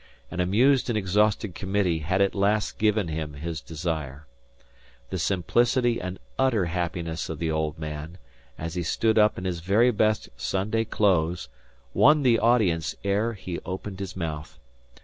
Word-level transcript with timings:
An 0.31 0.39
amused 0.39 0.89
and 0.89 0.97
exhausted 0.97 1.53
committee 1.53 1.99
had 1.99 2.21
at 2.23 2.33
last 2.33 2.79
given 2.79 3.07
him 3.07 3.33
his 3.33 3.61
desire. 3.61 4.25
The 5.11 5.19
simplicity 5.19 6.01
and 6.01 6.17
utter 6.39 6.65
happiness 6.65 7.29
of 7.29 7.37
the 7.37 7.51
old 7.51 7.77
man, 7.77 8.17
as 8.57 8.73
he 8.73 8.81
stood 8.81 9.19
up 9.19 9.37
in 9.37 9.45
his 9.45 9.59
very 9.59 9.91
best 9.91 10.29
Sunday 10.35 10.85
clothes, 10.85 11.49
won 11.93 12.23
the 12.23 12.39
audience 12.39 12.95
ere 13.03 13.33
he 13.33 13.59
opened 13.63 13.99
his 13.99 14.15
mouth. 14.17 14.57